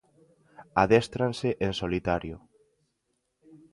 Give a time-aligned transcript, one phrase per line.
[0.83, 2.37] Adéstranse en solitario.